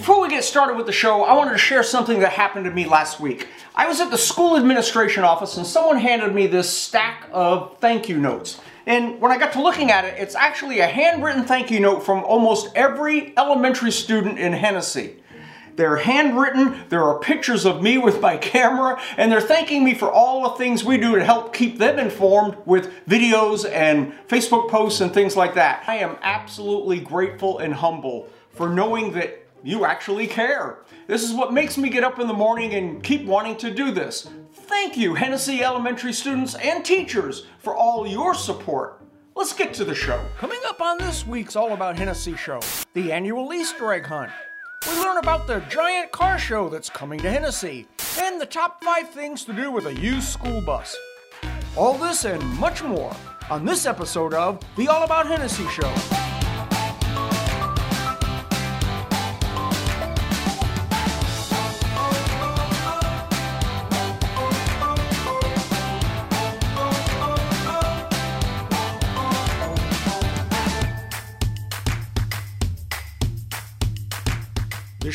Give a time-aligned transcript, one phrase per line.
[0.00, 2.70] before we get started with the show, I wanted to share something that happened to
[2.70, 3.48] me last week.
[3.74, 8.08] I was at the school administration office and someone handed me this stack of thank
[8.08, 8.62] you notes.
[8.86, 12.00] And when I got to looking at it, it's actually a handwritten thank you note
[12.02, 15.16] from almost every elementary student in Hennessey.
[15.76, 20.10] They're handwritten, there are pictures of me with my camera, and they're thanking me for
[20.10, 25.02] all the things we do to help keep them informed with videos and Facebook posts
[25.02, 25.84] and things like that.
[25.86, 30.84] I am absolutely grateful and humble for knowing that you actually care.
[31.06, 33.90] This is what makes me get up in the morning and keep wanting to do
[33.90, 34.28] this.
[34.52, 39.02] Thank you, Hennessey Elementary students and teachers, for all your support.
[39.34, 40.24] Let's get to the show.
[40.38, 42.60] Coming up on this week's All About Hennessey show,
[42.94, 44.30] the annual Easter egg hunt.
[44.86, 47.86] We learn about the giant car show that's coming to Hennessey,
[48.20, 50.96] and the top five things to do with a used school bus.
[51.76, 53.14] All this and much more
[53.50, 56.19] on this episode of the All About Hennessey show.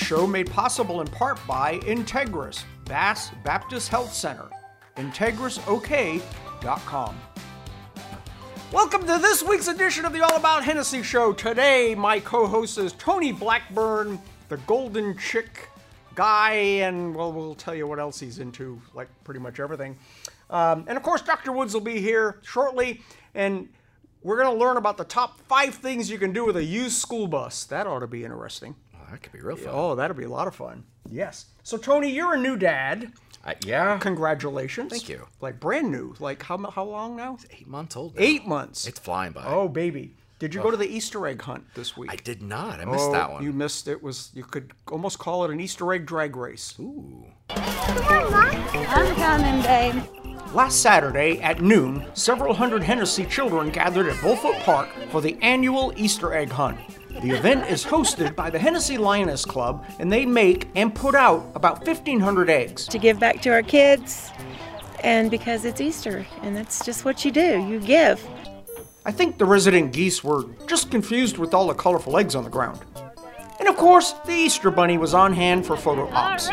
[0.05, 4.45] Show made possible in part by Integris, Bass Baptist Health Center.
[4.97, 7.19] IntegrisOK.com.
[8.71, 11.33] Welcome to this week's edition of the All About Hennessey Show.
[11.33, 15.69] Today, my co host is Tony Blackburn, the Golden Chick
[16.13, 19.97] guy, and well, we'll tell you what else he's into, like pretty much everything.
[20.51, 21.51] Um, and of course, Dr.
[21.51, 23.01] Woods will be here shortly,
[23.33, 23.69] and
[24.21, 26.97] we're going to learn about the top five things you can do with a used
[26.97, 27.63] school bus.
[27.63, 28.75] That ought to be interesting.
[29.11, 29.71] That could be real fun.
[29.73, 30.83] Oh, that'll be a lot of fun.
[31.09, 31.45] Yes.
[31.63, 33.11] So, Tony, you're a new dad.
[33.45, 33.97] Uh, yeah.
[33.99, 34.91] Congratulations.
[34.91, 35.27] Thank you.
[35.41, 36.15] Like brand new.
[36.19, 37.37] Like how, how long now?
[37.51, 38.15] Eight months old.
[38.15, 38.21] now.
[38.23, 38.87] Eight months.
[38.87, 39.43] It's flying by.
[39.45, 40.15] oh, baby.
[40.37, 42.11] Did you go to the Easter egg hunt this week?
[42.11, 42.81] I did not.
[42.81, 43.41] I missed Oh, that one.
[43.43, 44.03] You missed it.
[44.03, 46.73] Was you could almost call it an Easter egg drag race.
[46.79, 47.25] Ooh.
[47.49, 50.03] I'm coming, babe.
[50.53, 55.93] Last Saturday at noon, several hundred Hennessey children gathered at Bullfoot Park for the annual
[55.95, 56.79] Easter egg hunt.
[57.21, 61.49] The event is hosted by the Hennessey Lioness Club, and they make and put out
[61.55, 62.87] about 1,500 eggs.
[62.87, 64.31] To give back to our kids,
[64.99, 67.65] and because it's Easter, and that's just what you do.
[67.65, 68.21] You give.
[69.05, 72.49] I think the resident geese were just confused with all the colorful eggs on the
[72.49, 72.81] ground.
[73.59, 76.49] And of course, the Easter Bunny was on hand for photo ops.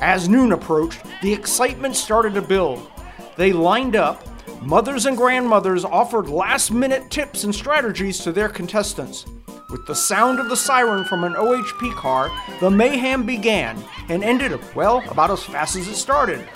[0.00, 2.90] As noon approached, the excitement started to build.
[3.36, 4.22] They lined up.
[4.60, 9.24] Mothers and grandmothers offered last minute tips and strategies to their contestants.
[9.70, 14.58] With the sound of the siren from an OHP car, the mayhem began and ended,
[14.74, 16.48] well, about as fast as it started.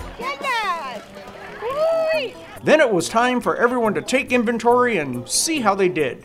[2.65, 6.25] Then it was time for everyone to take inventory and see how they did.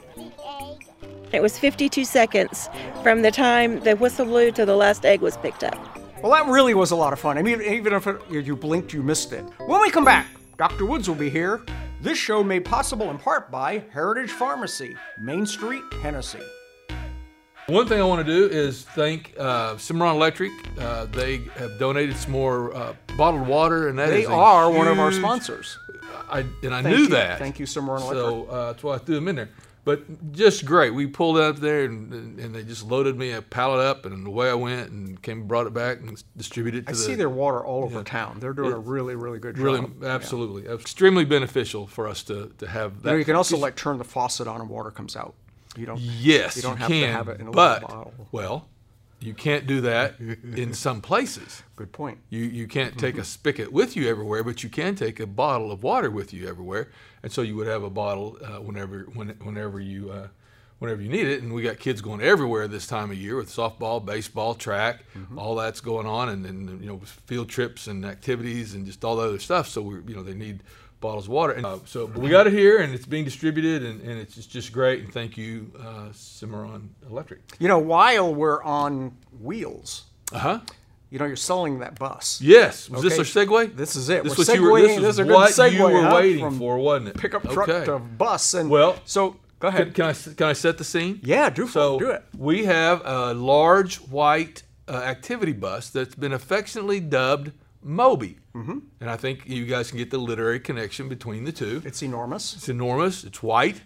[1.33, 2.69] It was 52 seconds
[3.03, 5.75] from the time the whistle blew to the last egg was picked up.
[6.23, 7.37] Well, that really was a lot of fun.
[7.37, 9.43] I mean, even if it, you blinked, you missed it.
[9.65, 10.27] When we come back,
[10.57, 10.85] Dr.
[10.85, 11.63] Woods will be here.
[12.01, 16.39] This show made possible in part by Heritage Pharmacy, Main Street, Hennessey.
[17.67, 20.51] One thing I want to do is thank uh, Cimarron Electric.
[20.79, 24.97] Uh, they have donated some more uh, bottled water, and that They are one of
[24.99, 25.77] our sponsors.
[26.29, 27.09] I, and I Thank knew you.
[27.09, 27.39] that.
[27.39, 28.23] Thank you, Cimarron Electric.
[28.25, 29.49] So uh, that's why I threw them in there.
[29.83, 30.91] But just great.
[30.93, 34.49] We pulled up there, and, and they just loaded me a pallet up, and away
[34.49, 36.97] I went, and came brought it back and distributed it I the.
[36.97, 38.39] see their water all over town.
[38.39, 39.65] They're doing a really, really good job.
[39.65, 43.11] really absolutely extremely beneficial for us to to have You, that.
[43.11, 45.35] know, you can also like turn the faucet on and water comes out.
[45.77, 45.99] You don't.
[45.99, 48.13] Yes, You don't have can, to have it in a but, bottle.
[48.31, 48.67] Well,
[49.19, 51.63] you can't do that in some places.
[51.75, 52.19] Good point.
[52.29, 55.71] You you can't take a spigot with you everywhere, but you can take a bottle
[55.71, 56.89] of water with you everywhere,
[57.23, 60.27] and so you would have a bottle uh, whenever when, whenever you uh,
[60.79, 61.41] whenever you need it.
[61.41, 65.03] And we got kids going everywhere this time of year with softball, baseball, track,
[65.35, 69.15] all that's going on, and then you know field trips and activities and just all
[69.15, 69.67] the other stuff.
[69.67, 70.61] So we you know they need
[70.99, 73.83] bottles of water, and uh, so but we got it here, and it's being distributed,
[73.83, 75.03] and, and it's just, just great.
[75.03, 77.39] And thank you, uh, Cimarron Electric.
[77.59, 80.59] You know, while we're on wheels, Uh huh.
[81.09, 82.41] you know, you're selling that bus.
[82.41, 82.89] Yes.
[82.89, 83.15] Was Okay.
[83.15, 83.75] this our segue?
[83.75, 84.23] This is it.
[84.23, 86.15] This We're you were, this this is was a good what you segue, were huh,
[86.15, 87.17] waiting from for, wasn't it?
[87.17, 87.85] Pickup truck Okay.
[87.85, 89.93] to bus, and Well, so go ahead.
[89.93, 91.19] Can, can I can I set the scene?
[91.23, 92.23] Yeah, do So do it.
[92.37, 97.51] we have a large white uh, activity bus that's been affectionately dubbed
[97.83, 98.79] Moby, mm-hmm.
[99.01, 101.81] and I think you guys can get the literary connection between the two.
[101.85, 102.55] It's enormous.
[102.55, 103.23] It's enormous.
[103.23, 103.81] It's white.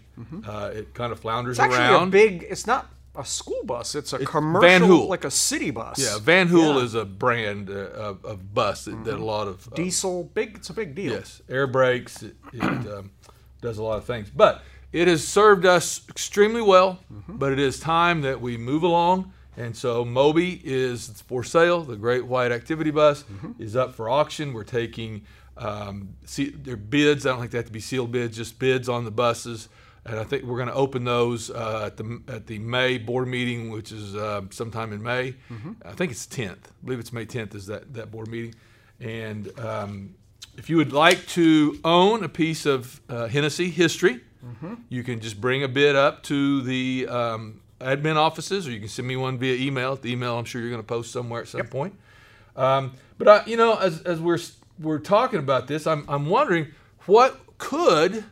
[0.46, 1.70] Uh, it kind of flounders around.
[1.70, 2.08] It's actually around.
[2.08, 2.46] a big.
[2.48, 2.86] It's not
[3.16, 3.94] a school bus.
[3.94, 5.08] It's a It's commercial, Van Hool.
[5.08, 5.98] like a city bus.
[5.98, 6.84] yeah, Van Hool Yeah.
[6.84, 7.74] is a brand uh,
[8.08, 10.24] of, of bus that, that a lot of uh, diesel.
[10.34, 10.56] Big.
[10.56, 11.12] It's a big deal.
[11.12, 12.22] Yes, air brakes.
[12.22, 13.10] It, it um,
[13.60, 16.98] does a lot of things, but it has served us extremely well.
[17.12, 17.36] Mm-hmm.
[17.36, 21.82] But it is time that we move along And so Moby is for sale.
[21.82, 23.24] The Great White Activity Bus
[23.58, 24.52] is up for auction.
[24.54, 25.26] We're taking
[25.56, 27.26] um, see, they're bids.
[27.26, 29.68] I don't think they have to be sealed bids, just bids on the buses.
[30.04, 33.28] And I think we're going to open those uh, at the at the May board
[33.28, 35.36] meeting, which is uh, sometime in May.
[35.84, 36.50] I think it's 10th.
[36.56, 38.54] I believe it's May 10th is that that board meeting.
[38.98, 40.14] And um,
[40.56, 44.20] if you would like to own a piece of uh, Hennessey history,
[44.88, 48.88] you can just bring a bid up to the um, admin offices, or you can
[48.88, 49.96] send me one via email.
[49.96, 51.94] The email I'm sure you're going to post somewhere at some point.
[52.56, 54.38] Um, but I, you know, as, as we're
[54.78, 56.68] we're talking about this, I'm I'm wondering
[57.06, 58.24] what could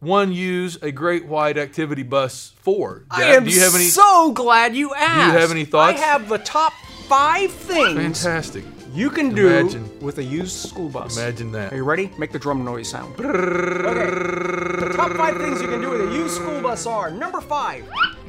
[0.00, 3.04] one use a Great White Activity Bus for?
[3.10, 3.84] I am do you have any?
[3.84, 5.20] so glad you asked.
[5.20, 6.00] Do you have any thoughts?
[6.00, 6.72] I have the top
[7.08, 8.64] five things Fantastic!
[8.94, 9.88] You can do Imagine.
[10.00, 11.16] with a used school bus.
[11.16, 11.72] Imagine that.
[11.72, 12.10] Are you ready?
[12.16, 13.14] Make the drum noise sound.
[13.18, 13.26] Okay.
[13.26, 17.84] The top five things you can do with a used school bus are number five,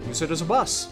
[0.08, 0.90] use it as a bus.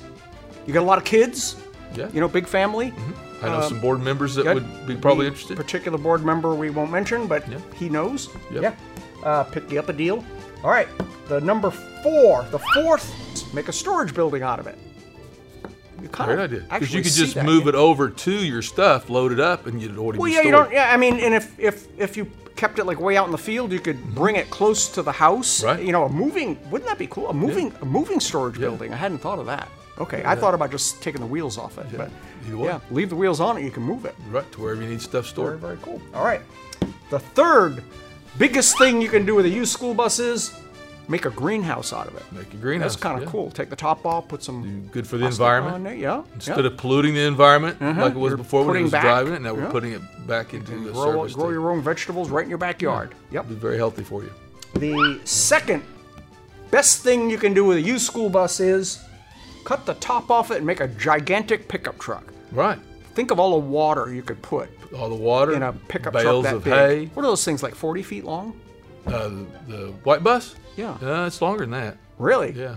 [0.68, 1.56] You got a lot of kids,
[1.96, 2.10] Yeah.
[2.14, 2.94] you know, big family.
[3.42, 5.58] I know some board members that Yeah, would be probably interested.
[5.58, 7.58] Particular board member we won't mention, but Yeah.
[7.76, 8.30] he knows.
[8.52, 8.62] Yep.
[8.64, 8.74] Yeah.
[9.28, 10.24] Uh, pick you up a deal.
[10.64, 10.88] All right.
[11.28, 11.72] The number
[12.04, 13.06] four, the fourth,
[13.54, 14.78] make a storage building out of it.
[16.12, 16.60] Kind Great idea.
[16.62, 17.70] Because you could just that, move yeah.
[17.70, 20.72] it over to your stuff, load it up, and you'd already Well, yeah, you don't.
[20.72, 23.38] Yeah, I mean, and if if if you kept it like way out in the
[23.38, 25.60] field, you could bring it close to the house.
[25.60, 25.66] Mm-hmm.
[25.66, 25.84] Right.
[25.84, 26.58] You know, a moving.
[26.70, 27.30] Wouldn't that be cool?
[27.30, 28.94] A moving a moving storage building.
[28.94, 29.70] I hadn't thought of that.
[30.00, 32.10] Okay, I thought about just taking the wheels off it, but
[32.50, 33.64] yeah, leave the wheels on it.
[33.64, 34.16] You can move it.
[34.30, 35.60] Right to wherever you need stuff stored.
[35.60, 36.00] Very stored.
[36.00, 36.18] very cool.
[36.18, 36.42] All right.
[37.10, 37.84] The third
[38.40, 40.52] biggest thing you can do with a used school bus is
[41.14, 42.24] make a greenhouse out of it.
[42.32, 42.94] Make a greenhouse.
[42.94, 43.30] That's kind of yeah.
[43.30, 43.52] cool.
[43.52, 45.76] Take the top off, put some Good for the environment.
[45.76, 45.94] on there.
[45.94, 46.24] Yeah.
[46.34, 46.72] Instead yeah.
[46.72, 49.42] of polluting the environment like it was You're before when it was back- driving it,
[49.44, 49.64] now yeah.
[49.66, 51.36] we're putting it back into the grow, service.
[51.36, 53.14] grow your own vegetables right in your backyard.
[53.32, 53.46] Yep.
[53.46, 54.32] It'll be very healthy for you.
[54.74, 55.84] The second
[56.72, 59.00] best thing you can do with a used school bus is
[59.66, 62.26] cut the top off it and make a gigantic pickup truck.
[62.52, 62.80] Right.
[63.14, 64.68] Think of all the water you could put
[64.98, 66.74] All the water, in a pickup bales truck that of big.
[66.74, 67.06] hay.
[67.14, 68.60] What are those things like 40 feet long?
[69.06, 70.56] Uh, the, the white bus?
[70.76, 70.98] Yeah.
[71.02, 71.98] Uh, it's longer than that.
[72.18, 72.52] Really?
[72.52, 72.76] Yeah.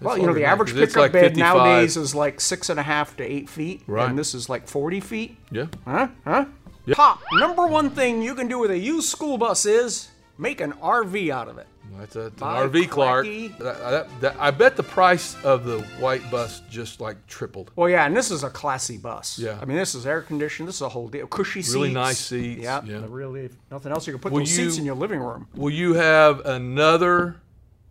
[0.00, 1.56] Well, you know, the average pickup like bed 55.
[1.56, 4.08] nowadays is like six and a half to eight feet, Right.
[4.08, 5.36] and this is like 40 feet.
[5.50, 5.66] Yeah.
[5.86, 6.08] Huh?
[6.24, 6.46] Huh?
[6.92, 10.72] Top number one thing you can do with a used school bus is make an
[10.74, 11.66] RV out of it.
[11.98, 13.26] That's a, an RV, Clark.
[13.26, 17.70] That- that- that- I bet the price of the white bus just like tripled.
[17.76, 19.38] Well, yeah, and this is a classy bus.
[19.38, 19.58] Yeah.
[19.60, 20.68] I mean, this is air conditioned.
[20.68, 21.26] This is a whole deal.
[21.26, 21.74] Cushy seats.
[21.74, 22.82] Really nice seats, Yeah.
[22.84, 23.02] yeah.
[23.08, 24.06] Really, nothing else.
[24.06, 25.46] You can put Will those seats in your living room.
[25.54, 27.36] Will you have another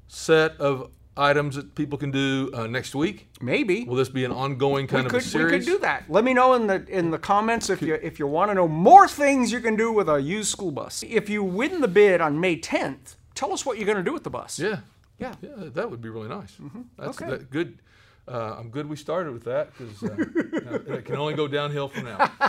[0.07, 3.27] set of items that people can do uh, next week?
[3.41, 3.83] Maybe.
[3.83, 5.51] Will this be an ongoing kind we of could, a series?
[5.51, 6.05] we could do that.
[6.09, 8.67] Let me know in the in the comments if you if you want to know
[8.67, 11.03] more things you can do with a used school bus.
[11.07, 14.13] If you win the bid on May 10th, tell us what you're going to do
[14.13, 14.57] with the bus.
[14.57, 14.77] Yeah.
[15.19, 15.33] Yeah.
[15.41, 16.55] Yeah, that would be really nice.
[16.97, 17.29] That's Okay.
[17.31, 17.77] that good.
[18.25, 22.05] Uh, I'm good we started with that because uh, it can only go downhill from
[22.05, 22.31] now.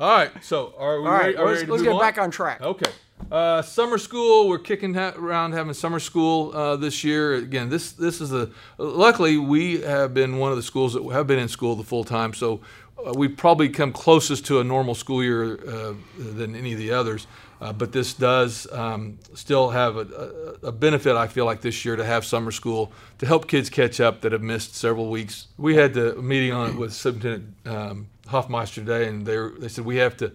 [0.00, 1.36] All right, so are we All right, ready?
[1.38, 2.60] Are let's, ready let's get back on track.
[2.60, 2.90] Okay.
[3.32, 4.48] Uh, summer school.
[4.48, 7.34] We're kicking ha- around having summer school uh, this year.
[7.34, 8.50] Again, this this is a.
[8.76, 12.04] Luckily, we have been one of the schools that have been in school the full
[12.04, 12.60] time, so
[13.04, 16.92] uh, we probably come closest to a normal school year uh, than any of the
[16.92, 17.26] others.
[17.60, 21.84] Uh, but this does um, still have a, a, a benefit, I feel like, this
[21.84, 25.48] year to have summer school to help kids catch up that have missed several weeks.
[25.56, 29.84] We had the meeting on it with Superintendent um, Hofmeister today, and they they said
[29.84, 30.32] we have to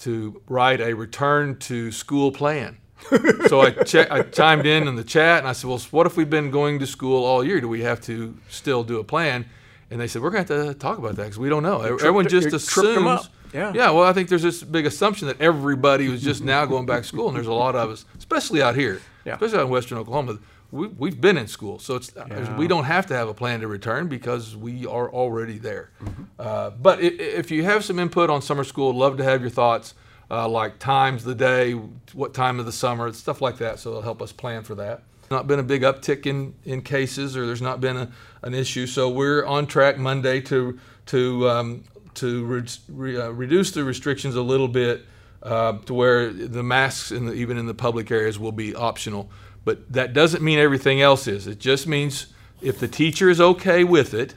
[0.00, 2.78] to write a return to school plan.
[3.48, 6.16] so I, che- I chimed in in the chat and I said, well, what if
[6.16, 7.60] we've been going to school all year?
[7.60, 9.44] Do we have to still do a plan?
[9.90, 11.82] And they said, we're going to have to talk about that because we don't know.
[11.82, 13.20] Everyone just you tripped 'em up.
[13.20, 13.34] assumes.
[13.54, 13.72] Yeah.
[13.74, 17.02] Yeah, well, I think there's this big assumption that everybody was just now going back
[17.02, 19.34] to school, and there's a lot of us, especially out here, Yeah.
[19.34, 20.38] especially out in Western Oklahoma.
[20.72, 23.60] We, we've been in school, so it's there's- we don't have to have a plan
[23.60, 25.90] to return because we are already there.
[26.02, 26.22] Mm-hmm.
[26.36, 27.06] Uh, but i- i-
[27.40, 29.94] if you have some input on summer school, love to have your thoughts,
[30.32, 31.72] uh, like times of the day,
[32.12, 33.78] what time of the summer, stuff like that.
[33.78, 35.02] So it'll help us plan for that.
[35.30, 38.10] Not been a big uptick in, in cases, or there's not been a,
[38.42, 38.86] an issue.
[38.88, 41.84] So we're on track Monday to to um,
[42.16, 45.04] to re- re- uh, reduce the restrictions a little bit
[45.42, 49.30] uh, to where the masks in the, even in the public areas will be optional.
[49.64, 51.46] But that doesn't mean everything else is.
[51.46, 52.26] It just means
[52.62, 54.34] if the teacher is okay with it,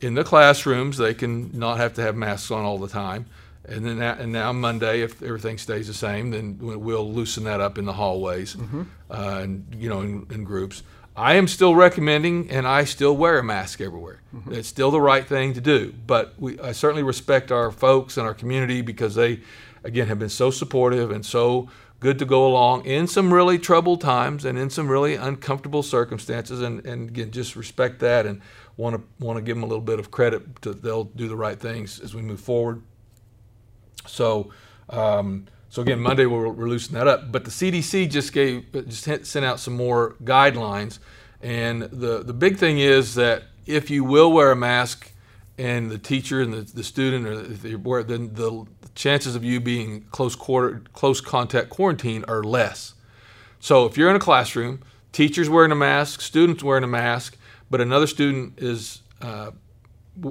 [0.00, 3.26] in the classrooms, they can not have to have masks on all the time.
[3.64, 7.44] And then that, and now Monday, if everything stays the same, then we- we'll loosen
[7.44, 8.56] that up in the hallways,
[9.10, 10.82] uh, and you know, in, in groups.
[11.18, 14.20] I am still recommending, and I still wear a mask everywhere.
[14.52, 15.92] It's still the right thing to do.
[16.06, 19.40] But we, I certainly respect our folks and our community because they,
[19.82, 24.00] again, have been so supportive and so good to go along in some really troubled
[24.00, 26.62] times and in some really uncomfortable circumstances.
[26.62, 28.40] And, and again, just respect that and
[28.76, 31.36] want to want to give them a little bit of credit to they'll do the
[31.36, 32.80] right things as we move forward.
[34.06, 34.52] So,
[34.88, 37.30] um, so again, Monday we're, we're loosening that up.
[37.30, 40.98] But the CDC just gave just sent out some more guidelines,
[41.42, 45.12] and the the big thing is that if you will wear a mask,
[45.58, 50.02] and the teacher and the, the student or wear, then the chances of you being
[50.12, 52.94] close quarter close contact quarantine are less.
[53.60, 54.80] So if you're in a classroom,
[55.12, 57.36] teacher's wearing a mask, students wearing a mask,
[57.68, 59.50] but another student is uh,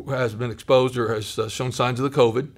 [0.08, 2.51] has been exposed or has uh, shown signs of the COVID,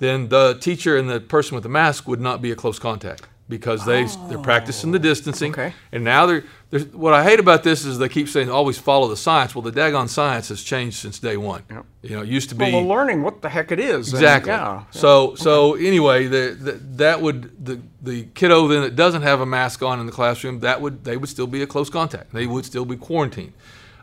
[0.00, 3.26] then the teacher and the person with the mask would not be a close contact
[3.50, 5.52] because they they're practicing the oh, distancing.
[5.52, 5.74] Okay.
[5.92, 9.08] And now they're, they're what I hate about this is they keep saying always follow
[9.08, 9.54] the science.
[9.54, 11.64] Well, the daggone science has changed since day one.
[11.70, 11.84] Yep.
[12.02, 14.08] You know, it used to be Well, learning what the heck it is.
[14.08, 14.52] and Exactly.
[14.52, 14.84] yeah.
[14.90, 19.46] So so anyway, the, the, that would the the kiddo then that doesn't have a
[19.46, 22.32] mask on in the classroom that would they would still be a close contact.
[22.32, 23.52] They would still be quarantined.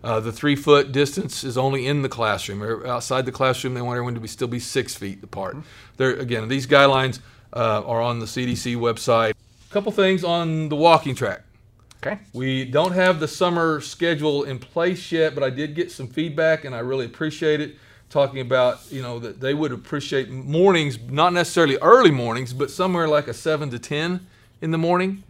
[0.04, 2.64] Uh, the three foot distance is only in the classroom.
[2.64, 5.58] Or Outside the classroom, they want everyone to be still be six feet apart.
[5.98, 7.20] There again, these guidelines
[7.54, 9.32] uh, are on the CDC website.
[9.32, 11.42] A couple things on the walking track.
[12.06, 12.20] Okay.
[12.32, 16.64] We don't have the summer schedule in place yet, but I did get some feedback,
[16.64, 17.76] and I really appreciate it.
[18.10, 23.06] Talking about you know that they would appreciate mornings, not necessarily early mornings, but somewhere
[23.08, 24.26] like a seven to ten
[24.62, 25.24] in the morning,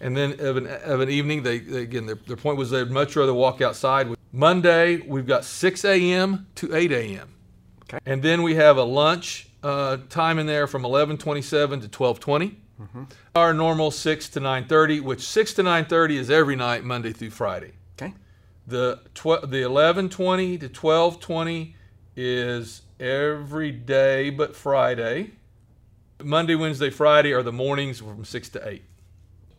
[0.00, 1.44] and then of an, of an evening.
[1.44, 4.08] They, they again their, their point was they'd much rather walk outside.
[4.34, 6.48] Monday we've got 6 a.m.
[6.56, 7.34] to 8 a.m.
[7.84, 7.98] Okay.
[8.04, 12.56] and then we have a lunch uh, time in there from 11:27 to 12:20.
[13.36, 17.72] Our normal 6 to 9:30, which 6 to 9:30 is every night, Monday through Friday.
[17.96, 18.12] Okay.
[18.66, 21.74] The tw- the 11:20 to 12:20
[22.16, 25.30] is every day but Friday.
[26.22, 28.82] Monday, Wednesday, Friday are the mornings from 6 to 8.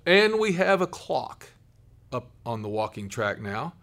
[0.05, 1.48] And we have a clock
[2.12, 3.74] up on the walking track now,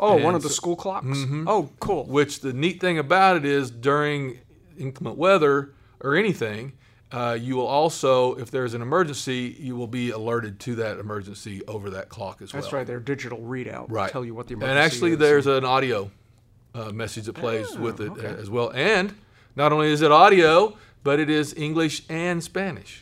[0.00, 1.06] Oh, one And of the so- school clocks.
[1.46, 2.04] Oh, cool.
[2.06, 4.38] which the neat thing about it is during
[4.78, 6.72] inclement weather or anything,
[7.12, 11.60] uh, you will also, if there's an emergency, you will be alerted to that emergency
[11.68, 12.62] over that clock as well.
[12.62, 12.86] That's right.
[12.86, 14.10] Their digital readout will Right.
[14.10, 15.18] tell you what the emergency And actually, is.
[15.18, 16.10] there's an audio
[16.74, 18.72] uh, message that plays Oh, with it uh, as well.
[18.74, 19.14] And
[19.54, 23.01] not only is it audio, but it is English and Spanish.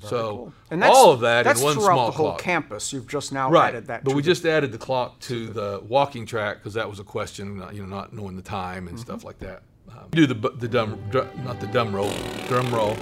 [0.00, 2.40] So and that's, all of that that's in one throughout small the whole clock.
[2.42, 2.92] campus.
[2.92, 4.04] You've just now Right, added that.
[4.04, 7.00] but to we the- just added the clock to the walking track because that was
[7.00, 9.26] a question, not- you know, not knowing the time and stuff Mm-hmm.
[9.26, 9.62] like that.
[9.90, 10.98] Um, do the the dumb,
[11.44, 12.10] not the dumb roll,
[12.48, 12.94] drum roll.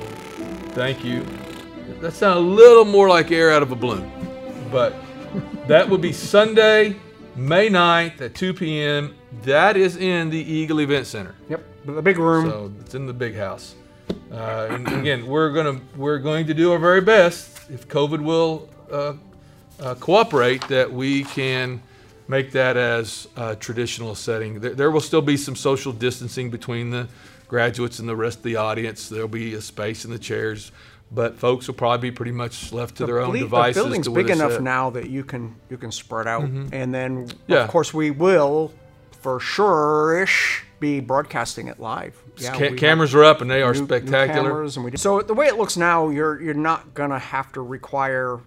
[0.73, 1.25] Thank you.
[2.01, 4.11] That sounds a little more like air out of a balloon,
[4.71, 4.95] but
[5.67, 6.97] that would be Sunday,
[7.37, 9.15] May 9th at 2 p.m.
[9.43, 11.35] That is in the Eagle Event Center.
[11.49, 11.65] Yep.
[11.87, 12.49] The big room.
[12.49, 13.75] So it's in the big house.
[14.31, 18.69] Uh, and again, we're gonna we're going to do our very best if COVID will
[18.91, 19.15] uh,
[19.81, 21.81] uh, cooperate that we can
[22.27, 24.61] make that as a traditional setting.
[24.61, 27.07] There, there will still be some social distancing between the
[27.49, 29.09] graduates and the rest of the audience.
[29.09, 30.73] There'll be a space in the chairs,
[31.13, 33.77] but folks will probably be pretty much left to their own devices.
[33.77, 37.65] The building's big enough now that you can you can spread out, and then Yeah.
[37.65, 38.73] of course we will,
[39.21, 42.21] for sure ish, be broadcasting it live.
[42.37, 44.63] Yeah, Ca- cameras are up and they are new- new spectacular.
[44.65, 48.41] we so the way it looks now, you're you're not gonna have to require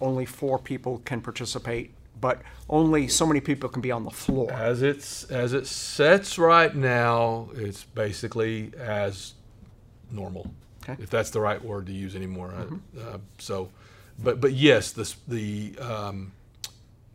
[0.00, 4.52] only four people can participate, but only so many people can be on the floor.
[4.52, 9.32] As it's as it sets right now, it's basically as
[10.10, 10.50] normal,
[10.82, 11.02] Okay.
[11.02, 12.52] if that's the right word to use anymore.
[12.56, 13.70] Uh, Uh, so,
[14.22, 16.32] but but yes, this the um,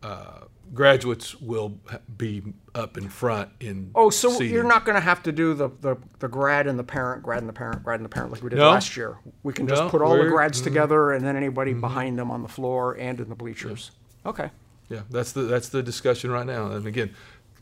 [0.02, 0.42] uh,
[0.74, 1.78] graduates will
[2.18, 2.42] be
[2.74, 3.92] up in front in.
[3.96, 4.54] Oh, so seating.
[4.54, 7.40] you're not going to have to do the, the, the grad and the parent, grad
[7.40, 8.70] and the parent, grad and the parent like we did No.
[8.70, 9.18] last year.
[9.44, 10.36] We can just No, put all the we're- mm-hmm.
[10.36, 13.92] grads together and then anybody behind them on the floor and in the bleachers.
[14.26, 14.50] Okay.
[14.90, 16.68] Yeah, that's the that's the discussion right now.
[16.72, 17.14] And again,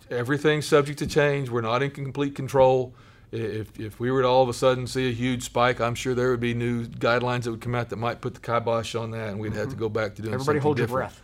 [0.09, 1.49] everything's subject to change.
[1.49, 2.93] We're not in complete control.
[3.31, 6.15] If if we were to all of a sudden see a huge spike, I'm sure
[6.15, 9.11] there would be new guidelines that would come out that might put the kibosh on
[9.11, 10.41] that, and we'd have to go back to doing Mm-hmm.
[10.41, 11.21] Everybody hold your breath.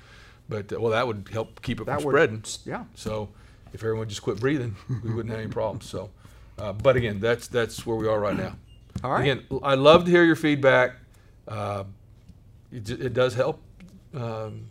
[0.50, 2.44] But uh, well, that would help keep it That from would- spreading.
[2.66, 2.84] yeah.
[2.96, 3.30] So
[3.74, 5.86] if everyone just quit breathing, we wouldn't have any problems.
[5.90, 6.12] So,
[6.60, 8.56] uh, but again, that's that's where we are right now.
[9.04, 9.22] All right.
[9.22, 10.96] Again, I love to hear your feedback.
[11.48, 11.84] Uh,
[12.72, 13.62] it, it does help
[14.14, 14.68] um,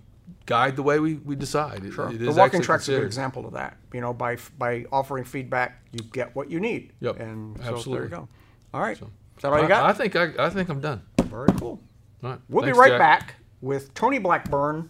[0.47, 1.85] guide the way we, we decide.
[1.85, 2.11] It- Sure.
[2.11, 3.77] it the walking track's a good example of that.
[3.93, 6.93] You know, by by offering feedback, you get what you need.
[7.01, 8.29] Yep, And so there you go.
[8.73, 8.97] All right.
[9.01, 9.07] Is
[9.43, 9.85] that all you got?
[9.85, 11.03] I, I think I, I think I'm done.
[11.25, 11.81] Very cool.
[12.23, 12.39] All right.
[12.49, 12.99] We'll Thanks, be right Jack.
[12.99, 14.89] back with Tony Blackburn,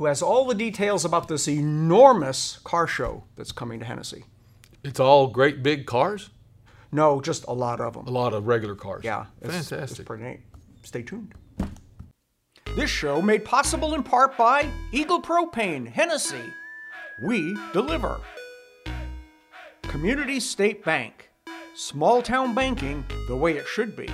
[0.00, 4.24] who has all the details about this enormous car show that's coming to Hennessey.
[4.82, 6.30] It's all great big cars.
[6.90, 8.06] No, just a lot of them.
[8.06, 9.04] A lot of regular cars.
[9.04, 9.98] Yeah, it's, fantastic.
[9.98, 10.40] It's pretty neat.
[10.84, 11.34] Stay tuned.
[12.74, 16.50] This show made possible in part by Eagle Propane, Hennessey.
[17.22, 18.22] We deliver.
[19.82, 21.28] Community State Bank.
[21.74, 24.08] Small town banking the way it should be.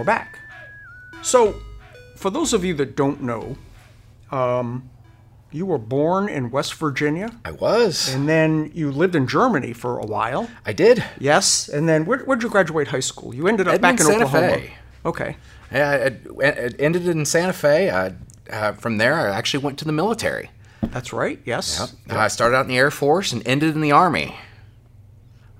[0.00, 0.36] We're back.
[1.22, 1.54] So,
[2.16, 3.56] for those of you that don't know,
[4.30, 4.90] um,
[5.50, 8.12] you were born in West Virginia, I was.
[8.12, 10.50] and then you lived in Germany for a while.
[10.66, 11.04] I did.
[11.18, 13.34] Yes, and then where, where'd you graduate high school?
[13.34, 14.58] You ended up back in Santa Oklahoma.
[14.58, 14.74] Fe.
[15.04, 15.36] Okay.
[15.70, 17.90] Yeah, it, it ended in Santa Fe.
[17.90, 18.14] I,
[18.50, 20.50] uh, from there, I actually went to the military.
[20.82, 21.40] That's right.
[21.44, 21.94] Yes.
[22.08, 24.36] I started out in the Air Force and ended in the Army.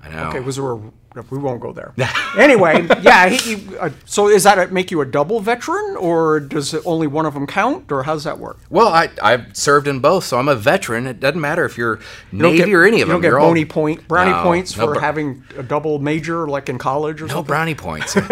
[0.03, 0.29] I know.
[0.29, 0.41] Okay.
[0.41, 0.81] Was there a?
[1.31, 1.93] We won't go there.
[2.39, 3.29] anyway, yeah.
[3.29, 6.83] He, he, uh, so is that a, make you a double veteran, or does it
[6.85, 8.59] only one of them count, or how does that work?
[8.71, 11.07] well, I, I've served in both, so I'm a veteran.
[11.07, 12.01] It doesn't matter if you're
[12.33, 13.09] You Navy get- or any of you them.
[13.09, 15.63] You don't get You're all- bony point, brownie No, points no for br- having a
[15.63, 17.47] double major, like in college or No something.
[17.49, 18.15] brownie points.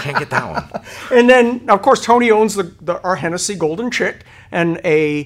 [0.00, 0.84] Can't get that one.
[1.18, 5.24] And then, of course, Tony owns the, the our Hennessey Golden Chick and a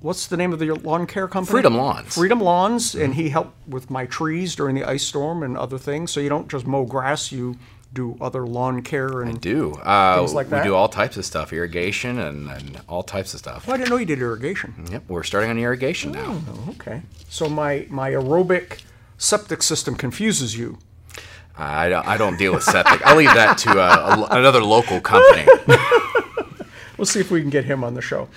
[0.00, 1.52] what's the name of the lawn care company?
[1.52, 2.14] Freedom Lawns.
[2.14, 6.10] Freedom Lawns, and he helped with my trees during the ice storm and other things.
[6.10, 7.56] So you don't just mow grass; you
[7.92, 9.36] do other lawn care and.
[9.36, 10.62] I Do uh, Things like that?
[10.64, 13.68] we do all types of stuff, irrigation and, and all types of stuff.
[13.68, 14.86] Oh, I didn't know you did irrigation.
[14.90, 16.40] Yep, we're starting on irrigation now.
[16.48, 17.02] Oh, okay.
[17.28, 18.82] So my my aerobic
[19.18, 20.78] septic system confuses you.
[21.58, 23.00] I don't, I don't deal with septic.
[23.06, 25.46] I'll leave that to uh, a, another local company.
[26.96, 28.28] We'll see if we can get him on the show.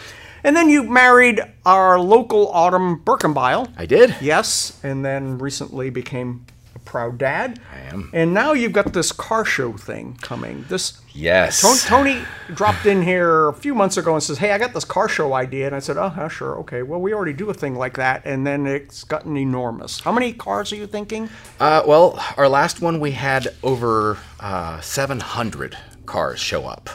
[0.44, 3.72] And then you married our local Autumn Birkenbile.
[3.78, 4.16] I did.
[4.22, 7.60] Yes, and then recently became a proud dad.
[7.74, 8.10] I am.
[8.13, 10.66] And now you've got this car show thing coming.
[10.70, 11.62] This Yes.
[11.62, 14.86] Tony, Tony dropped in here a few months ago and says, "Hey, I got this
[14.86, 16.82] car show idea." And I said, "Oh, yeah, sure, okay.
[16.82, 20.00] Well, we already do a thing like that." And then it's gotten enormous.
[20.00, 21.30] How many cars are you thinking?
[21.60, 26.89] Uh, well, our last one we had over uh, 700 cars show up.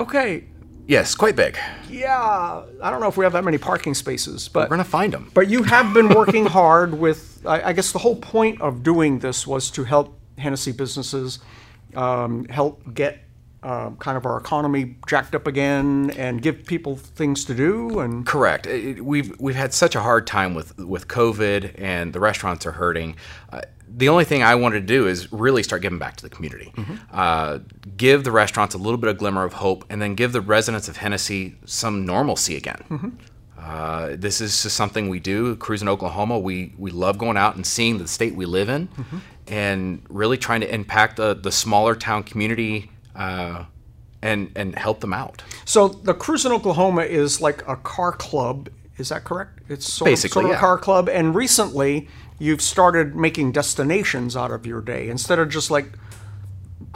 [0.00, 0.44] Okay,
[0.88, 1.58] Yes, quite big.
[1.90, 2.62] yeah.
[2.82, 5.30] I don't know if we have that many parking spaces, but We're gonna find them.
[5.34, 7.42] But you have been working hard with.
[7.44, 11.40] I, I guess the whole point of doing this was to help Hennessey businesses
[11.94, 13.20] um, help get
[13.62, 17.98] um, kind of our economy jacked up again and give people things to do.
[18.00, 18.66] And Correct.
[18.66, 22.72] It- we've we've had such a hard time with with COVID, and the restaurants are
[22.72, 23.16] hurting.
[23.52, 26.28] Uh, the only thing I wanted to do is really start giving back to the
[26.28, 26.72] community,
[27.12, 27.58] uh,
[27.96, 30.88] give the restaurants a little bit of glimmer of hope, and then give the residents
[30.88, 33.16] of Hennessey some normalcy again.
[33.58, 35.56] Uh, this is just something we do.
[35.56, 38.88] Cruising Oklahoma, we we love going out and seeing the state we live in,
[39.48, 42.90] and really trying to impact the the smaller town community.
[43.18, 43.64] Uh,
[44.22, 45.42] and, and help them out.
[45.64, 48.68] so the Cruise in Oklahoma is like a car club.
[48.96, 49.60] Is that correct?
[49.68, 50.56] It's sort Basically, of, sort of yeah.
[50.56, 51.08] a car club.
[51.08, 55.92] And recently, you've started making destinations out of your day instead of just like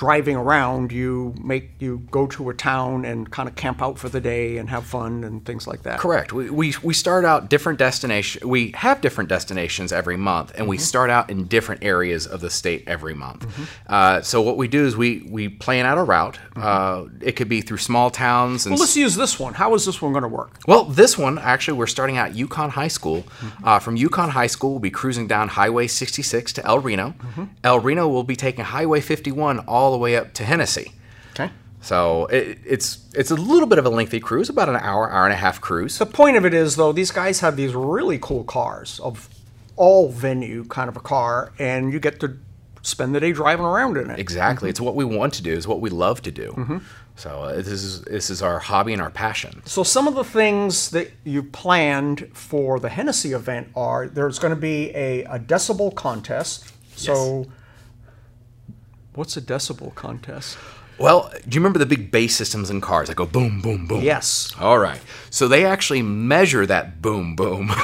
[0.02, 0.90] driving around.
[0.90, 4.56] You make you go to a town and kind of camp out for the day
[4.58, 6.00] and have fun and things like that.
[6.00, 6.32] Correct.
[6.32, 8.48] We, we, we start out different destination.
[8.48, 10.82] We have different destinations every month, and we Mm-hmm.
[10.92, 13.46] start out in different areas of the state every month.
[13.86, 16.38] Uh, so what we do is we we plan out a route.
[16.56, 18.80] Uh, it could be through small towns and Mm-hmm.
[18.80, 19.54] Well, let's use this one.
[19.54, 20.52] How is this one going to work?
[20.66, 23.20] well, this one actually, we're starting out Yukon High School.
[23.22, 23.68] Mm-hmm.
[23.68, 27.08] Uh, from Yukon High School, we'll be cruising down Highway 66 to El Reno.
[27.10, 27.44] Mm-hmm.
[27.62, 30.92] El Reno will be taking Highway 51 all the way up to Hennessey.
[31.32, 31.50] Okay.
[31.80, 35.24] So it, it's it's a little bit of a lengthy cruise, about an hour, hour
[35.24, 35.98] and a half cruise.
[35.98, 39.28] The point of it is, though, these guys have these really cool cars of
[39.76, 42.36] all venue kind of a car, and you get to
[42.82, 44.18] spend the day driving around in it.
[44.18, 44.68] Exactly.
[44.68, 45.52] It's what we want to do.
[45.52, 46.52] It's what we love to do.
[46.52, 46.78] Mm-hmm.
[47.16, 49.62] So uh, this is this is our hobby and our passion.
[49.66, 54.54] So some of the things that you planned for the Hennessey event are there's going
[54.54, 56.72] to be a, a decibel contest.
[56.96, 57.46] So
[59.14, 60.58] what's a decibel contest?
[60.98, 64.02] Well, do you remember the big bass systems in cars that go boom, boom, boom?
[64.02, 64.54] Yes.
[64.60, 65.00] All right.
[65.30, 67.70] So they actually measure that boom, boom,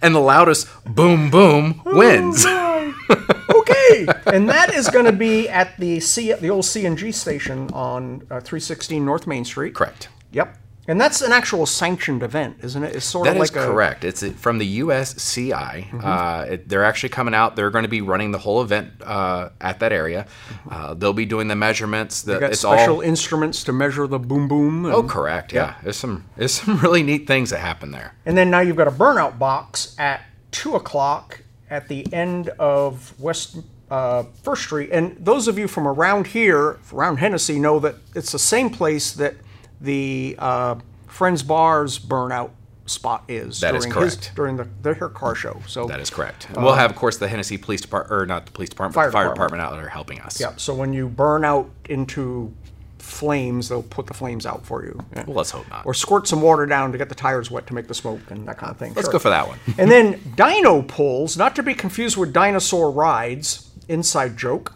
[0.00, 2.46] and the loudest boom, boom wins.
[3.54, 8.22] okay, and that is going to be at the C, the old CNG station on
[8.30, 9.74] uh, 316 North Main Street.
[9.74, 10.08] Correct.
[10.32, 10.56] Yep.
[10.88, 12.96] And that's an actual sanctioned event, isn't it?
[12.96, 13.72] It's sort That of is like a Mm-hmm.
[13.72, 14.04] correct.
[14.04, 16.02] It's from the USCI.
[16.04, 17.56] Uh, it, they're actually coming out.
[17.56, 20.26] They're going to be running the whole event uh, at that area.
[20.70, 22.22] Uh, they'll be doing the measurements.
[22.22, 22.40] The, Mm-hmm.
[22.40, 23.00] got it's special all.
[23.00, 24.84] instruments to measure the boom boom.
[24.86, 25.52] And, Oh, correct.
[25.52, 25.74] Yeah.
[25.82, 28.14] There's some there's some really neat things that happen there.
[28.26, 30.22] and then now you've got a burnout box at
[30.52, 33.58] two o'clock at the end of West
[33.90, 34.90] uh, First Street.
[34.92, 39.12] And those of you from around here, around Hennessey, know that it's the same place
[39.12, 39.34] that
[39.80, 42.50] the uh, Friends Bars burnout
[42.86, 44.32] spot is That is during his correct.
[44.34, 45.60] during the their car show.
[45.66, 46.48] So That is correct.
[46.56, 49.12] we'll have, of course, the Hennessey Police Department, or not the police department, Fire the
[49.12, 49.60] fire department.
[49.60, 50.40] department out there helping us.
[50.40, 50.52] yeah.
[50.56, 52.54] So when you burn out into
[52.98, 54.98] flames, they'll put the flames out for you.
[55.14, 55.24] Yeah.
[55.26, 55.86] Well, let's hope not.
[55.86, 58.46] Or squirt some water down to get the tires wet to make the smoke and
[58.48, 58.92] that kind of thing.
[58.94, 59.12] Let's Sure.
[59.12, 59.58] go for that one.
[59.78, 64.74] and then Dyno Pulls, not to be confused with Dinosaur Rides, inside joke.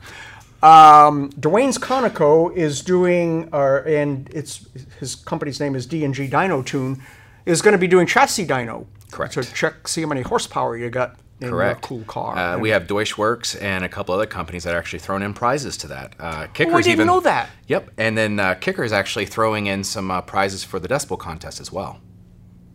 [0.62, 4.66] Um, Dwayne's Conoco is doing, uh, and it's
[5.01, 7.03] his company's name is D&G Dino Tune,
[7.46, 8.87] is going to be doing chassis dyno.
[9.11, 9.35] Correct.
[9.35, 11.83] To check, see how many horsepower you got in Correct.
[11.83, 12.37] your cool car.
[12.38, 15.35] Uh, we have Deutsch Works and a couple other companies that are actually throwing in
[15.35, 16.14] prizes to that.
[16.20, 17.51] Uh, Kickers Oh, didn't even, know that.
[17.66, 21.18] Yep, and then uh, Kicker is actually throwing in some uh, prizes for the decibel
[21.18, 22.01] contest as well.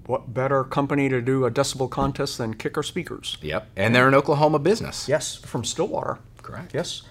[0.05, 3.37] what better company to do a decibel contest than Kicker Speakers?
[3.41, 5.07] Yep, and they're an Oklahoma business.
[5.07, 6.19] Yes, from Stillwater.
[6.43, 6.73] Correct.
[6.73, 7.03] Yes.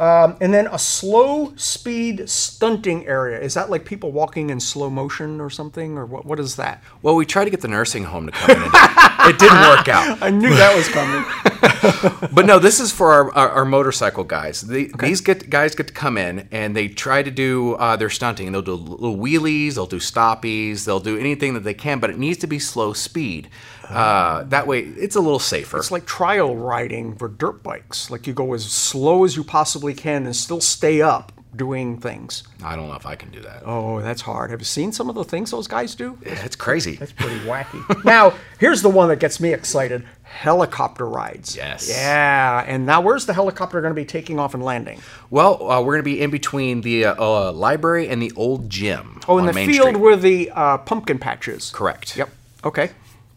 [0.00, 3.38] Um, and then a slow speed stunting area.
[3.38, 5.98] Is that like people walking in slow motion or something?
[5.98, 6.82] Or what, what is that?
[7.02, 8.62] Well, we tried to get the nursing home to come in.
[8.62, 10.18] And it didn't work out.
[10.22, 11.24] I knew that was coming.
[12.32, 14.60] But no, this is for our, our, our motorcycle guys.
[14.62, 18.10] The, These get, guys get to come in and they try to do uh, their
[18.10, 18.52] stunting.
[18.52, 22.18] They'll do little wheelies, they'll do stoppies, they'll do anything that they can, but it
[22.18, 23.48] needs to be slow speed.
[23.90, 25.78] Uh, that way, it's a little safer.
[25.78, 28.10] It's like trial riding for dirt bikes.
[28.10, 32.44] Like you go as slow as you possibly can and still stay up doing things.
[32.62, 33.64] I don't know if I can do that.
[33.66, 34.50] Oh, that's hard.
[34.52, 36.16] Have you seen some of the things those guys do?
[36.22, 36.94] It's crazy.
[36.94, 38.04] That's pretty wacky.
[38.04, 41.56] now, here's the one that gets me excited helicopter rides.
[41.56, 41.88] Yes.
[41.90, 42.64] Yeah.
[42.64, 45.00] And now, where's the helicopter going to be taking off and landing?
[45.28, 48.70] Well, uh, we're going to be in between the uh, uh, library and the old
[48.70, 49.20] gym.
[49.26, 49.96] Oh, in the Main field Street.
[50.00, 51.70] where the uh, pumpkin patches.
[51.74, 52.16] Correct.
[52.16, 52.30] Yep.
[52.64, 52.90] Okay.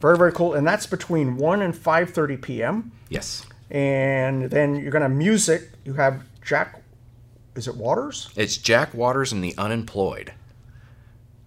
[0.04, 0.54] Very very cool.
[0.54, 2.92] And that's between one and five thirty p.m.
[3.08, 3.46] Yes.
[3.72, 5.72] And then you're gonna music.
[5.86, 6.82] You have Jack.
[7.56, 8.30] Is it Waters?
[8.36, 10.34] It's Jack Waters and the Unemployed.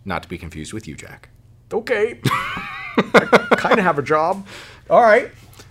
[0.07, 1.29] Not to be confused with you, Jack.
[1.71, 2.19] Okay.
[2.25, 4.47] I kind of have a job.
[4.89, 5.31] All right.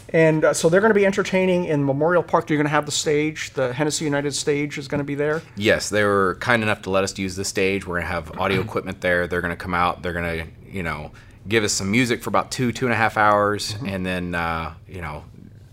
[0.10, 2.52] And uh, so they're going to be entertaining in Memorial Park.
[2.52, 3.52] You're going to have the stage.
[3.54, 5.42] The Hennessey United stage is going to be there.
[5.56, 7.88] Yes, they were kind enough to let us use the stage.
[7.88, 9.26] We're gonna have audio equipment there.
[9.26, 10.04] They're gonna come out.
[10.04, 11.12] They're gonna, you know,
[11.48, 13.88] give us some music for about two, two and a half hours, Mm-hmm.
[13.88, 15.24] and then, uh, you know,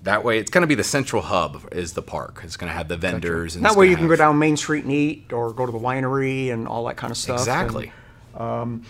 [0.02, 2.40] that way it's gonna be the central hub is the park.
[2.44, 3.54] It's gonna have the vendors.
[3.56, 5.78] And That way you can go down Main Street and eat, or go to the
[5.78, 7.38] winery and all that kind of stuff.
[7.38, 7.92] Exactly.
[8.38, 8.84] And,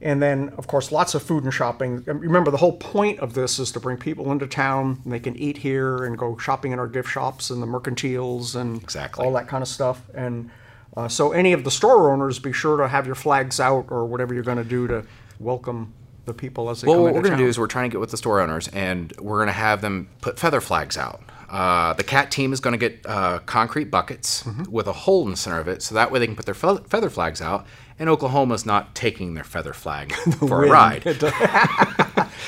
[0.00, 2.04] and then, of course, lots of food and shopping.
[2.06, 5.00] Remember, the whole point of this is to bring people into town.
[5.02, 8.54] And they can eat here and go shopping in our gift shops and the mercantiles
[8.54, 9.24] and Exactly.
[9.26, 10.02] all that kind of stuff.
[10.14, 10.50] And
[10.96, 14.04] uh, so, any of the store owners, be sure to have your flags out or
[14.06, 15.04] whatever you're going to do to
[15.40, 15.92] welcome
[16.28, 18.00] the people as they Well, what we're going to do is we're trying to get
[18.00, 21.20] with the store owners, and we're going to have them put feather flags out.
[21.50, 24.70] Uh, the cat team is going to get uh, concrete buckets Mm-hmm.
[24.70, 26.54] with a hole in the center of it, so that way they can put their
[26.54, 27.66] fe- feather flags out.
[28.00, 31.04] And Oklahoma's not taking their feather flag for a ride.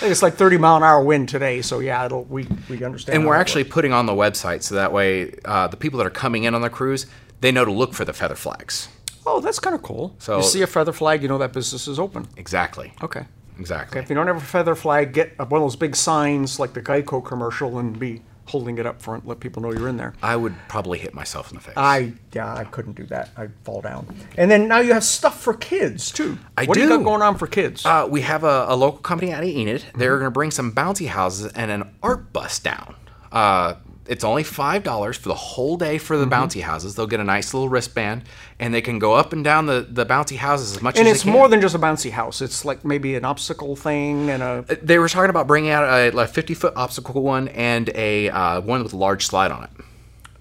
[0.03, 1.61] It's like 30 mile an hour wind today.
[1.63, 3.17] So yeah, it'll we we understand.
[3.19, 3.75] And we're actually works.
[3.75, 6.63] putting on the website so that way uh, the people that are coming in on
[6.63, 7.07] the cruise
[7.41, 8.89] they know to look for the feather flags.
[9.27, 10.15] Oh, that's kind of cool.
[10.19, 12.29] So- you see a feather flag, you know that business is open.
[12.37, 12.93] Exactly.
[13.03, 13.27] Okay.
[13.61, 14.01] Exactly.
[14.01, 16.83] If you don't have a feather flag, get one of those big signs like the
[16.83, 20.13] Geico commercial and be holding it up front, let people know you're in there.
[20.25, 21.75] I would probably hit myself in the face.
[21.77, 23.29] I yeah, I couldn't do that.
[23.37, 24.07] I'd fall down.
[24.37, 26.37] And then now you have stuff for kids too.
[26.59, 26.97] I what do you do.
[26.99, 27.87] got going on for kids?
[27.87, 29.85] Uh, we have a, a local company out of Enid.
[29.95, 30.21] They're Mm-hmm.
[30.21, 32.97] going to bring some bouncy houses and an art bus down.
[33.31, 33.75] Uh,
[34.07, 36.33] it's only five dollars for the whole day for the Mm-hmm.
[36.33, 36.95] bouncy houses.
[36.95, 38.23] They'll get a nice little wristband,
[38.59, 41.17] and they can go up and down the, the bouncy houses as much and as
[41.17, 41.39] it's they can.
[41.39, 42.41] more than just a bouncy house.
[42.43, 46.17] It's like maybe an obstacle thing and a They were talking about bringing out a,
[46.17, 49.71] a fifty foot obstacle one and a uh, one with a large slide on it.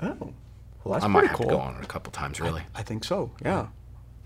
[0.02, 0.34] oh,
[0.84, 1.48] well that's I might have cool.
[1.48, 2.64] to go on it a couple times, really.
[2.74, 3.32] I think so.
[3.44, 3.68] Yeah,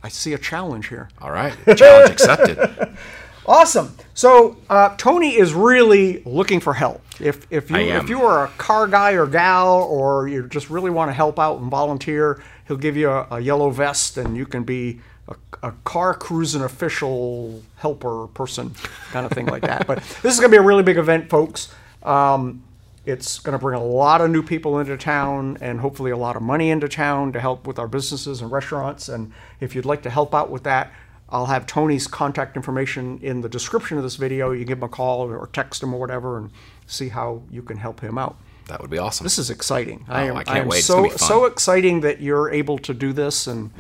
[0.03, 1.09] I see a challenge here.
[1.21, 2.57] All right, challenge accepted.
[3.45, 3.95] Awesome.
[4.13, 7.01] So uh, Tony is really looking for help.
[7.19, 10.89] If if you if you are a car guy or gal, or you just really
[10.89, 14.45] want to help out and volunteer, he'll give you a, a yellow vest, and you
[14.45, 18.73] can be a, a car cruising official helper person,
[19.11, 19.87] kind of thing like that.
[19.87, 21.73] But this is going to be a really big event, folks.
[22.01, 22.63] Um,
[23.05, 26.37] it's going to bring a lot of new people into town and hopefully a lot
[26.37, 29.09] of money into town to help with our businesses and restaurants.
[29.09, 30.93] And if you'd like to help out with that,
[31.33, 34.51] I'll have Tony's contact information in the description of this video.
[34.51, 36.51] You can give him a call or text him or whatever and
[36.87, 38.37] see how you can help him out.
[38.67, 39.25] That would be awesome.
[39.25, 40.05] This is exciting.
[40.07, 40.83] Oh, I can't am wait.
[40.83, 41.17] So gonna be fun.
[41.27, 43.71] so exciting that you're able to do this and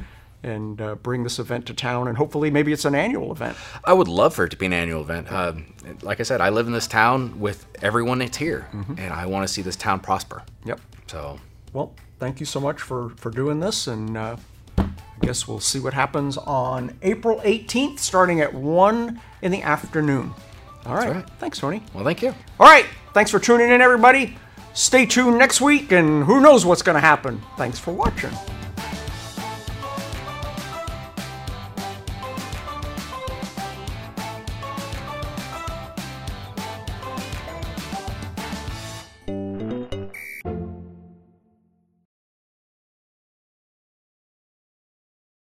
[0.45, 2.09] and uh, bring this event to town.
[2.09, 3.55] And hopefully, maybe it's an annual event.
[3.85, 5.31] I would love for it to be an annual event.
[5.31, 5.53] Uh,
[6.01, 8.95] like I said, I live in this town with everyone that's here, Mm-hmm.
[8.97, 10.43] and I want to see this town prosper.
[10.65, 10.81] Yep.
[11.07, 11.39] So
[11.71, 14.37] Well, thank you so much for for doing this, and uh, I
[15.23, 20.33] guess we'll see what happens on April 18th, starting at one in the afternoon.
[20.85, 21.15] All right.
[21.15, 21.29] right.
[21.39, 21.81] Thanks, Tony.
[21.93, 22.35] Well, thank you.
[22.59, 22.85] All right.
[23.13, 24.37] Thanks for tuning in, everybody.
[24.73, 27.41] Stay tuned next week, and who knows what's going to happen.
[27.57, 28.31] Thanks for watching.